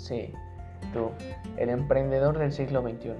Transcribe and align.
Sí, 0.00 0.32
tú, 0.94 1.10
el 1.58 1.68
emprendedor 1.68 2.38
del 2.38 2.52
siglo 2.52 2.80
XXI, 2.80 3.12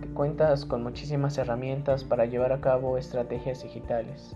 que 0.00 0.08
cuentas 0.14 0.64
con 0.64 0.82
muchísimas 0.82 1.36
herramientas 1.36 2.02
para 2.02 2.24
llevar 2.24 2.50
a 2.52 2.62
cabo 2.62 2.96
estrategias 2.96 3.62
digitales. 3.62 4.34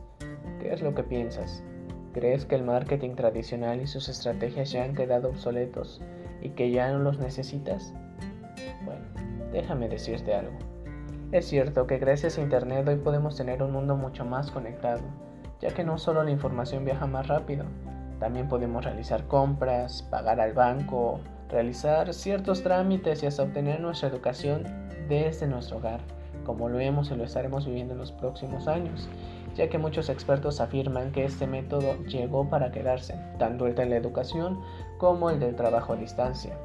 ¿Qué 0.60 0.70
es 0.70 0.82
lo 0.82 0.94
que 0.94 1.02
piensas? 1.02 1.64
¿Crees 2.12 2.44
que 2.44 2.56
el 2.56 2.62
marketing 2.62 3.14
tradicional 3.14 3.80
y 3.80 3.86
sus 3.86 4.10
estrategias 4.10 4.70
ya 4.70 4.84
han 4.84 4.94
quedado 4.94 5.30
obsoletos 5.30 6.02
y 6.42 6.50
que 6.50 6.70
ya 6.70 6.92
no 6.92 6.98
los 6.98 7.18
necesitas? 7.18 7.94
Bueno, 8.84 9.06
déjame 9.50 9.88
decirte 9.88 10.34
algo. 10.34 10.58
Es 11.32 11.46
cierto 11.46 11.86
que 11.86 11.98
gracias 11.98 12.36
a 12.36 12.42
Internet 12.42 12.86
hoy 12.86 12.96
podemos 12.96 13.34
tener 13.34 13.62
un 13.62 13.72
mundo 13.72 13.96
mucho 13.96 14.26
más 14.26 14.50
conectado, 14.50 15.00
ya 15.58 15.70
que 15.70 15.84
no 15.84 15.96
solo 15.96 16.22
la 16.22 16.30
información 16.30 16.84
viaja 16.84 17.06
más 17.06 17.28
rápido, 17.28 17.64
también 18.20 18.46
podemos 18.46 18.84
realizar 18.84 19.26
compras, 19.26 20.02
pagar 20.02 20.38
al 20.38 20.52
banco, 20.52 21.20
realizar 21.48 22.12
ciertos 22.12 22.62
trámites 22.62 23.22
y 23.22 23.26
hasta 23.26 23.42
obtener 23.42 23.80
nuestra 23.80 24.08
educación 24.08 24.64
desde 25.08 25.46
nuestro 25.46 25.78
hogar, 25.78 26.00
como 26.44 26.68
lo 26.68 26.80
hemos 26.80 27.10
y 27.10 27.16
lo 27.16 27.24
estaremos 27.24 27.66
viviendo 27.66 27.94
en 27.94 28.00
los 28.00 28.12
próximos 28.12 28.68
años, 28.68 29.08
ya 29.54 29.68
que 29.68 29.78
muchos 29.78 30.08
expertos 30.08 30.60
afirman 30.60 31.12
que 31.12 31.24
este 31.24 31.46
método 31.46 31.96
llegó 32.04 32.48
para 32.48 32.70
quedarse, 32.70 33.14
tanto 33.38 33.66
el 33.66 33.74
de 33.74 33.86
la 33.86 33.96
educación 33.96 34.60
como 34.98 35.30
el 35.30 35.40
del 35.40 35.56
trabajo 35.56 35.94
a 35.94 35.96
distancia. 35.96 36.56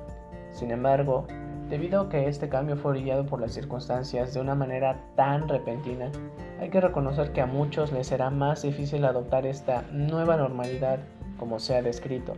Sin 0.52 0.72
embargo, 0.72 1.26
Debido 1.70 2.02
a 2.02 2.10
que 2.10 2.28
este 2.28 2.50
cambio 2.50 2.76
fue 2.76 2.92
orillado 2.92 3.26
por 3.26 3.42
las 3.42 3.54
circunstancias 3.54 4.34
de 4.34 4.40
una 4.40 4.54
manera 4.54 5.00
tan 5.16 5.48
repentina, 5.48 6.12
hay 6.60 6.70
que 6.70 6.82
reconocer 6.82 7.32
que 7.32 7.42
a 7.42 7.48
muchos 7.48 7.92
les 7.92 8.06
será 8.06 8.30
más 8.30 8.62
difícil 8.62 9.06
adoptar 9.06 9.48
esta 9.48 9.84
nueva 9.92 10.38
normalidad 10.38 11.00
como 11.40 11.60
se 11.60 11.76
ha 11.76 11.82
descrito, 11.82 12.36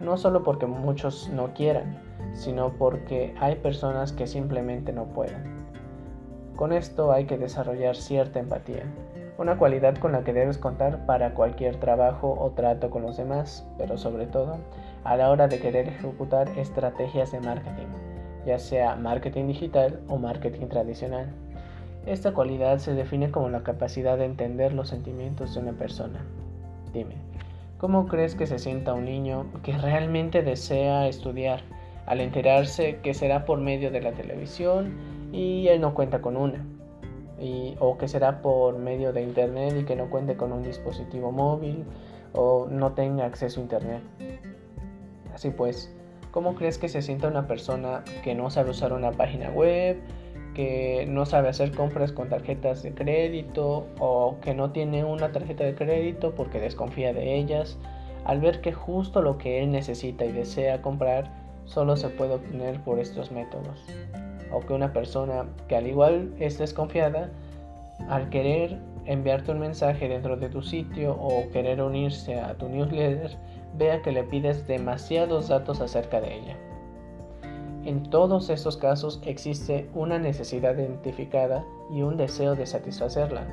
no 0.00 0.16
solo 0.16 0.42
porque 0.42 0.66
muchos 0.66 1.28
no 1.30 1.54
quieran, 1.54 1.98
sino 2.32 2.72
porque 2.72 3.34
hay 3.40 3.56
personas 3.56 4.12
que 4.12 4.26
simplemente 4.26 4.92
no 4.92 5.04
pueden. 5.04 5.64
Con 6.56 6.72
esto 6.72 7.12
hay 7.12 7.26
que 7.26 7.38
desarrollar 7.38 7.96
cierta 7.96 8.38
empatía, 8.38 8.84
una 9.38 9.58
cualidad 9.58 9.96
con 9.96 10.12
la 10.12 10.22
que 10.22 10.32
debes 10.32 10.58
contar 10.58 11.04
para 11.06 11.34
cualquier 11.34 11.76
trabajo 11.76 12.36
o 12.38 12.50
trato 12.50 12.90
con 12.90 13.02
los 13.02 13.16
demás, 13.16 13.66
pero 13.78 13.98
sobre 13.98 14.26
todo 14.26 14.58
a 15.02 15.16
la 15.16 15.30
hora 15.30 15.48
de 15.48 15.58
querer 15.58 15.88
ejecutar 15.88 16.48
estrategias 16.56 17.32
de 17.32 17.40
marketing 17.40 17.88
ya 18.44 18.58
sea 18.58 18.96
marketing 18.96 19.46
digital 19.46 20.00
o 20.08 20.18
marketing 20.18 20.68
tradicional. 20.68 21.28
Esta 22.06 22.34
cualidad 22.34 22.78
se 22.78 22.94
define 22.94 23.30
como 23.30 23.48
la 23.48 23.62
capacidad 23.62 24.18
de 24.18 24.26
entender 24.26 24.74
los 24.74 24.88
sentimientos 24.88 25.54
de 25.54 25.60
una 25.60 25.72
persona. 25.72 26.24
Dime, 26.92 27.14
¿cómo 27.84 28.06
crees 28.06 28.34
que 28.34 28.46
se 28.46 28.58
sienta 28.58 28.94
un 28.94 29.04
niño 29.04 29.44
que 29.62 29.76
realmente 29.76 30.40
desea 30.40 31.06
estudiar 31.06 31.60
al 32.06 32.22
enterarse 32.22 32.96
que 33.02 33.12
será 33.12 33.44
por 33.44 33.60
medio 33.60 33.90
de 33.90 34.00
la 34.00 34.12
televisión 34.12 34.96
y 35.32 35.68
él 35.68 35.82
no 35.82 35.92
cuenta 35.92 36.22
con 36.22 36.38
una? 36.38 36.64
o 37.80 37.98
que 37.98 38.08
será 38.08 38.40
por 38.40 38.78
medio 38.78 39.12
de 39.12 39.20
internet 39.20 39.74
y 39.78 39.84
que 39.84 39.96
no 39.96 40.08
cuente 40.08 40.34
con 40.34 40.50
un 40.50 40.62
dispositivo 40.62 41.30
móvil 41.30 41.84
o 42.32 42.68
no 42.70 42.92
tenga 42.92 43.26
acceso 43.26 43.60
a 43.60 43.64
internet. 43.64 44.00
Así 45.34 45.50
pues, 45.50 45.94
¿Cómo 46.30 46.54
crees 46.54 46.78
que 46.78 46.88
se 46.88 47.02
sienta 47.02 47.28
una 47.28 47.46
persona 47.46 48.02
que 48.22 48.34
no 48.34 48.48
sabe 48.48 48.70
usar 48.70 48.94
una 48.94 49.12
página 49.12 49.50
web, 49.50 49.98
que 50.54 51.06
no 51.08 51.26
sabe 51.26 51.48
hacer 51.48 51.72
compras 51.72 52.12
con 52.12 52.28
tarjetas 52.28 52.82
de 52.82 52.94
crédito 52.94 53.86
o 53.98 54.36
que 54.40 54.54
no 54.54 54.70
tiene 54.70 55.04
una 55.04 55.32
tarjeta 55.32 55.64
de 55.64 55.74
crédito 55.74 56.34
porque 56.34 56.60
desconfía 56.60 57.12
de 57.12 57.34
ellas, 57.36 57.78
al 58.24 58.40
ver 58.40 58.60
que 58.60 58.72
justo 58.72 59.20
lo 59.20 59.36
que 59.36 59.62
él 59.62 59.70
necesita 59.70 60.24
y 60.24 60.32
desea 60.32 60.80
comprar 60.80 61.30
solo 61.64 61.96
se 61.96 62.08
puede 62.08 62.34
obtener 62.34 62.80
por 62.80 62.98
estos 62.98 63.30
métodos? 63.30 63.84
O 64.52 64.60
que 64.60 64.72
una 64.72 64.92
persona 64.92 65.46
que 65.68 65.76
al 65.76 65.86
igual 65.86 66.32
es 66.38 66.58
desconfiada, 66.58 67.30
al 68.08 68.28
querer 68.30 68.78
enviarte 69.06 69.52
un 69.52 69.58
mensaje 69.58 70.08
dentro 70.08 70.36
de 70.36 70.48
tu 70.48 70.62
sitio 70.62 71.12
o 71.12 71.50
querer 71.50 71.82
unirse 71.82 72.38
a 72.38 72.54
tu 72.54 72.68
newsletter, 72.68 73.36
vea 73.76 74.00
que 74.02 74.12
le 74.12 74.22
pides 74.24 74.66
demasiados 74.66 75.48
datos 75.48 75.80
acerca 75.80 76.20
de 76.20 76.34
ella. 76.34 76.56
En 77.84 78.02
todos 78.02 78.48
estos 78.48 78.78
casos 78.78 79.20
existe 79.26 79.90
una 79.94 80.18
necesidad 80.18 80.74
identificada 80.74 81.66
y 81.90 82.00
un 82.00 82.16
deseo 82.16 82.54
de 82.54 82.64
satisfacerla, 82.64 83.46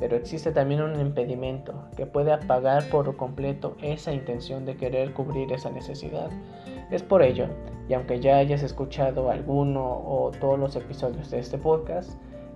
pero 0.00 0.16
existe 0.16 0.50
también 0.50 0.82
un 0.82 1.00
impedimento 1.00 1.72
que 1.96 2.04
puede 2.04 2.32
apagar 2.32 2.88
por 2.88 3.16
completo 3.16 3.76
esa 3.80 4.12
intención 4.12 4.64
de 4.64 4.76
querer 4.76 5.12
cubrir 5.12 5.52
esa 5.52 5.70
necesidad. 5.70 6.30
Es 6.90 7.04
por 7.04 7.22
ello, 7.22 7.46
y 7.88 7.94
aunque 7.94 8.18
ya 8.18 8.38
hayas 8.38 8.64
escuchado 8.64 9.30
alguno 9.30 9.84
o 9.84 10.32
todos 10.40 10.58
los 10.58 10.74
episodios 10.74 11.30
de 11.30 11.38
este 11.38 11.56
podcast, 11.56 12.10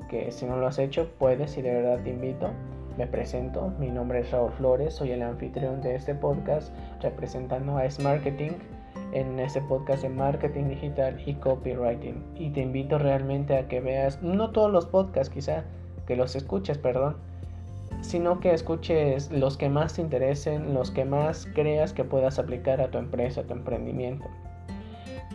que 0.08 0.32
si 0.32 0.46
no 0.46 0.56
lo 0.56 0.66
has 0.66 0.80
hecho 0.80 1.10
puedes 1.16 1.56
y 1.56 1.62
de 1.62 1.72
verdad 1.72 2.02
te 2.02 2.10
invito, 2.10 2.48
me 2.98 3.06
presento, 3.06 3.72
mi 3.78 3.88
nombre 3.88 4.18
es 4.18 4.32
Raúl 4.32 4.50
Flores, 4.50 4.94
soy 4.94 5.12
el 5.12 5.22
anfitrión 5.22 5.80
de 5.80 5.94
este 5.94 6.16
podcast 6.16 6.74
representando 7.00 7.76
a 7.76 7.84
S 7.84 8.02
Marketing 8.02 8.50
en 9.12 9.38
este 9.38 9.60
podcast 9.62 10.02
de 10.02 10.08
marketing 10.08 10.68
digital 10.68 11.20
y 11.26 11.34
copywriting. 11.34 12.24
Y 12.36 12.50
te 12.50 12.60
invito 12.60 12.98
realmente 12.98 13.56
a 13.56 13.68
que 13.68 13.80
veas, 13.80 14.22
no 14.22 14.50
todos 14.50 14.70
los 14.70 14.86
podcasts 14.86 15.32
quizá, 15.32 15.64
que 16.06 16.16
los 16.16 16.36
escuches, 16.36 16.78
perdón, 16.78 17.16
sino 18.00 18.40
que 18.40 18.52
escuches 18.52 19.30
los 19.30 19.56
que 19.56 19.68
más 19.68 19.94
te 19.94 20.02
interesen, 20.02 20.74
los 20.74 20.90
que 20.90 21.04
más 21.04 21.46
creas 21.54 21.92
que 21.92 22.04
puedas 22.04 22.38
aplicar 22.38 22.80
a 22.80 22.90
tu 22.90 22.98
empresa, 22.98 23.42
a 23.42 23.44
tu 23.44 23.52
emprendimiento. 23.52 24.26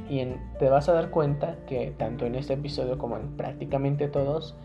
Y 0.09 0.25
te 0.59 0.69
vas 0.69 0.88
a 0.90 0.94
dar 0.94 1.09
cuenta 1.09 1.56
que 1.68 1.94
tanto 1.97 2.25
en 2.25 2.36
este 2.36 2.53
episodio 2.53 2.97
como 2.97 3.18
en 3.18 3.36
prácticamente 3.38 4.07
todos, 4.07 4.56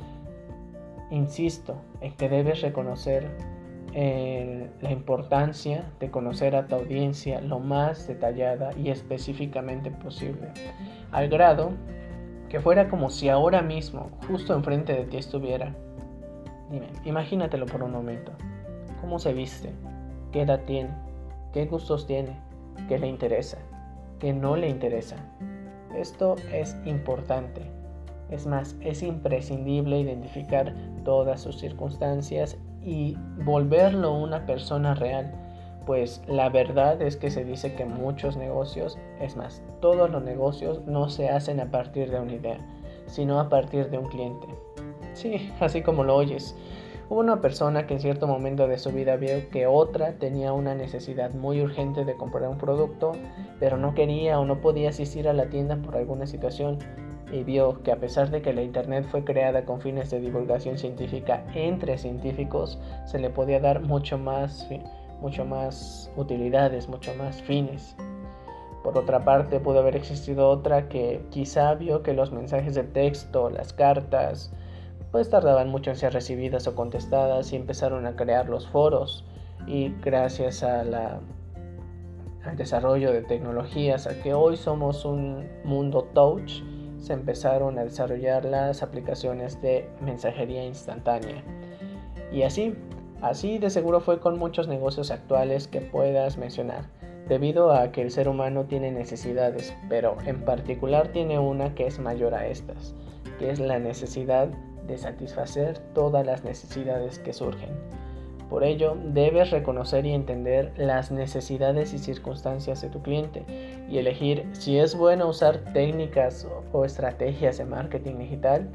Insisto 1.10 1.74
en 2.00 2.12
que 2.12 2.28
debes 2.28 2.62
reconocer 2.62 3.28
eh, 3.92 4.70
la 4.80 4.90
importancia 4.90 5.90
de 5.98 6.10
conocer 6.10 6.54
a 6.56 6.66
tu 6.66 6.76
audiencia 6.76 7.40
lo 7.40 7.58
más 7.58 8.06
detallada 8.06 8.70
y 8.76 8.90
específicamente 8.90 9.90
posible, 9.90 10.48
al 11.12 11.28
grado 11.28 11.72
que 12.48 12.60
fuera 12.60 12.88
como 12.88 13.10
si 13.10 13.28
ahora 13.28 13.62
mismo, 13.62 14.10
justo 14.26 14.54
enfrente 14.54 14.92
de 14.92 15.04
ti 15.04 15.16
estuviera. 15.16 15.74
Dime, 16.70 16.88
imagínatelo 17.04 17.66
por 17.66 17.82
un 17.82 17.92
momento. 17.92 18.32
¿Cómo 19.00 19.18
se 19.18 19.32
viste? 19.32 19.72
¿Qué 20.32 20.42
edad 20.42 20.60
tiene? 20.66 20.90
¿Qué 21.52 21.66
gustos 21.66 22.06
tiene? 22.06 22.36
¿Qué 22.88 22.98
le 22.98 23.06
interesa? 23.06 23.58
¿Qué 24.18 24.32
no 24.32 24.56
le 24.56 24.68
interesa? 24.68 25.16
Esto 25.94 26.36
es 26.52 26.76
importante 26.84 27.80
es 28.30 28.46
más, 28.46 28.76
es 28.80 29.02
imprescindible 29.02 29.98
identificar 29.98 30.74
todas 31.04 31.40
sus 31.40 31.58
circunstancias 31.58 32.56
y 32.82 33.16
volverlo 33.44 34.12
una 34.12 34.46
persona 34.46 34.94
real, 34.94 35.32
pues 35.86 36.22
la 36.26 36.48
verdad 36.48 37.00
es 37.02 37.16
que 37.16 37.30
se 37.30 37.44
dice 37.44 37.74
que 37.74 37.84
muchos 37.84 38.36
negocios, 38.36 38.98
es 39.20 39.36
más, 39.36 39.62
todos 39.80 40.10
los 40.10 40.22
negocios 40.22 40.86
no 40.86 41.08
se 41.08 41.28
hacen 41.28 41.60
a 41.60 41.70
partir 41.70 42.10
de 42.10 42.20
una 42.20 42.34
idea, 42.34 42.58
sino 43.06 43.40
a 43.40 43.48
partir 43.48 43.90
de 43.90 43.98
un 43.98 44.08
cliente. 44.08 44.46
Sí, 45.14 45.50
así 45.60 45.82
como 45.82 46.04
lo 46.04 46.16
oyes. 46.16 46.56
Hubo 47.08 47.18
una 47.18 47.40
persona 47.40 47.88
que 47.88 47.94
en 47.94 48.00
cierto 48.00 48.28
momento 48.28 48.68
de 48.68 48.78
su 48.78 48.92
vida 48.92 49.16
vio 49.16 49.50
que 49.50 49.66
otra 49.66 50.12
tenía 50.12 50.52
una 50.52 50.76
necesidad 50.76 51.34
muy 51.34 51.60
urgente 51.60 52.04
de 52.04 52.14
comprar 52.14 52.48
un 52.48 52.56
producto, 52.56 53.12
pero 53.58 53.76
no 53.76 53.94
quería 53.94 54.38
o 54.38 54.44
no 54.44 54.60
podía 54.60 54.90
asistir 54.90 55.28
a 55.28 55.32
la 55.32 55.46
tienda 55.46 55.74
por 55.74 55.96
alguna 55.96 56.28
situación 56.28 56.78
y 57.32 57.44
vio 57.44 57.82
que 57.82 57.92
a 57.92 57.96
pesar 57.96 58.30
de 58.30 58.42
que 58.42 58.52
la 58.52 58.62
Internet 58.62 59.06
fue 59.10 59.24
creada 59.24 59.64
con 59.64 59.80
fines 59.80 60.10
de 60.10 60.20
divulgación 60.20 60.78
científica 60.78 61.44
entre 61.54 61.98
científicos, 61.98 62.78
se 63.06 63.18
le 63.18 63.30
podía 63.30 63.60
dar 63.60 63.80
mucho 63.80 64.18
más, 64.18 64.68
mucho 65.20 65.44
más 65.44 66.10
utilidades, 66.16 66.88
mucho 66.88 67.14
más 67.14 67.40
fines. 67.42 67.96
Por 68.82 68.96
otra 68.96 69.24
parte, 69.24 69.60
pudo 69.60 69.80
haber 69.80 69.96
existido 69.96 70.48
otra 70.48 70.88
que 70.88 71.20
quizá 71.30 71.74
vio 71.74 72.02
que 72.02 72.14
los 72.14 72.32
mensajes 72.32 72.74
de 72.74 72.84
texto, 72.84 73.50
las 73.50 73.72
cartas, 73.72 74.52
pues 75.12 75.28
tardaban 75.28 75.68
mucho 75.68 75.90
en 75.90 75.96
ser 75.96 76.12
recibidas 76.12 76.66
o 76.66 76.74
contestadas 76.74 77.52
y 77.52 77.56
empezaron 77.56 78.06
a 78.06 78.16
crear 78.16 78.48
los 78.48 78.66
foros. 78.68 79.24
Y 79.66 79.92
gracias 80.00 80.62
al 80.62 81.20
desarrollo 82.56 83.12
de 83.12 83.22
tecnologías, 83.22 84.06
a 84.06 84.18
que 84.22 84.32
hoy 84.32 84.56
somos 84.56 85.04
un 85.04 85.46
mundo 85.64 86.08
touch, 86.14 86.62
se 87.00 87.12
empezaron 87.12 87.78
a 87.78 87.84
desarrollar 87.84 88.44
las 88.44 88.82
aplicaciones 88.82 89.60
de 89.60 89.88
mensajería 90.00 90.64
instantánea. 90.64 91.42
Y 92.32 92.42
así, 92.42 92.74
así 93.20 93.58
de 93.58 93.70
seguro 93.70 94.00
fue 94.00 94.20
con 94.20 94.38
muchos 94.38 94.68
negocios 94.68 95.10
actuales 95.10 95.66
que 95.66 95.80
puedas 95.80 96.36
mencionar, 96.36 96.84
debido 97.28 97.72
a 97.72 97.90
que 97.90 98.02
el 98.02 98.10
ser 98.10 98.28
humano 98.28 98.64
tiene 98.66 98.90
necesidades, 98.92 99.74
pero 99.88 100.16
en 100.26 100.44
particular 100.44 101.08
tiene 101.08 101.38
una 101.38 101.74
que 101.74 101.86
es 101.86 101.98
mayor 101.98 102.34
a 102.34 102.46
estas, 102.46 102.94
que 103.38 103.50
es 103.50 103.58
la 103.58 103.78
necesidad 103.78 104.48
de 104.86 104.98
satisfacer 104.98 105.78
todas 105.94 106.26
las 106.26 106.44
necesidades 106.44 107.18
que 107.18 107.32
surgen. 107.32 107.70
Por 108.50 108.64
ello, 108.64 108.96
debes 109.00 109.52
reconocer 109.52 110.04
y 110.06 110.12
entender 110.12 110.72
las 110.76 111.12
necesidades 111.12 111.94
y 111.94 111.98
circunstancias 111.98 112.82
de 112.82 112.88
tu 112.88 113.00
cliente 113.00 113.44
y 113.88 113.98
elegir 113.98 114.44
si 114.54 114.76
es 114.76 114.96
bueno 114.96 115.28
usar 115.28 115.72
técnicas 115.72 116.48
o 116.72 116.84
estrategias 116.84 117.58
de 117.58 117.64
marketing 117.64 118.16
digital 118.18 118.68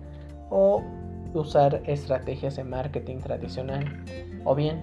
o 0.49 0.81
usar 1.33 1.81
estrategias 1.87 2.55
de 2.55 2.63
marketing 2.63 3.17
tradicional. 3.17 3.83
O 4.45 4.55
bien, 4.55 4.81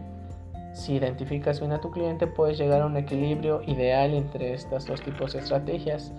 si 0.74 0.96
identificas 0.96 1.60
bien 1.60 1.72
a 1.72 1.80
tu 1.80 1.90
cliente, 1.90 2.26
puedes 2.26 2.58
llegar 2.58 2.82
a 2.82 2.86
un 2.86 2.98
equilibrio 2.98 3.62
ideal 3.66 4.12
entre 4.12 4.52
estos 4.52 4.84
dos 4.84 5.00
tipos 5.00 5.32
de 5.32 5.38
estrategias, 5.38 6.12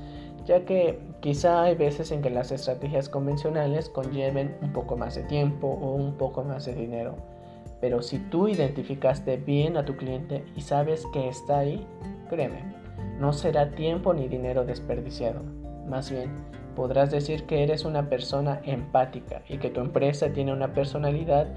ya 0.45 0.65
que 0.65 0.99
quizá 1.19 1.61
hay 1.61 1.75
veces 1.75 2.11
en 2.11 2.23
que 2.23 2.31
las 2.31 2.51
estrategias 2.51 3.07
convencionales 3.07 3.87
conlleven 3.89 4.57
un 4.63 4.73
poco 4.73 4.97
más 4.97 5.13
de 5.13 5.23
tiempo 5.25 5.67
o 5.67 5.91
un 5.91 6.17
poco 6.17 6.43
más 6.43 6.65
de 6.65 6.73
dinero 6.73 7.15
pero 7.83 8.01
si 8.01 8.17
tú 8.17 8.47
identificaste 8.47 9.35
bien 9.35 9.75
a 9.75 9.83
tu 9.83 9.97
cliente 9.97 10.45
y 10.55 10.61
sabes 10.61 11.05
que 11.11 11.27
está 11.27 11.57
ahí, 11.59 11.85
créeme, 12.29 12.63
no 13.19 13.33
será 13.33 13.71
tiempo 13.71 14.13
ni 14.13 14.29
dinero 14.29 14.63
desperdiciado. 14.63 15.41
Más 15.89 16.09
bien, 16.09 16.31
podrás 16.77 17.11
decir 17.11 17.43
que 17.43 17.61
eres 17.61 17.83
una 17.83 18.07
persona 18.07 18.61
empática 18.63 19.41
y 19.49 19.57
que 19.57 19.69
tu 19.69 19.81
empresa 19.81 20.31
tiene 20.31 20.53
una 20.53 20.73
personalidad 20.73 21.47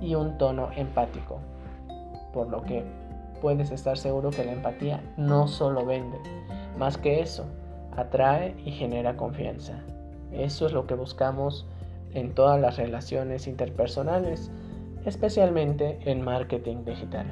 y 0.00 0.16
un 0.16 0.36
tono 0.38 0.70
empático. 0.74 1.38
Por 2.32 2.48
lo 2.48 2.62
que 2.62 2.82
puedes 3.40 3.70
estar 3.70 3.96
seguro 3.96 4.30
que 4.30 4.44
la 4.44 4.54
empatía 4.54 5.00
no 5.16 5.46
solo 5.46 5.86
vende, 5.86 6.18
más 6.76 6.98
que 6.98 7.20
eso, 7.20 7.46
atrae 7.96 8.56
y 8.64 8.72
genera 8.72 9.16
confianza. 9.16 9.74
Eso 10.32 10.66
es 10.66 10.72
lo 10.72 10.88
que 10.88 10.94
buscamos 10.94 11.64
en 12.12 12.34
todas 12.34 12.60
las 12.60 12.76
relaciones 12.76 13.46
interpersonales 13.46 14.50
especialmente 15.06 15.98
en 16.04 16.22
marketing 16.22 16.84
digital. 16.84 17.26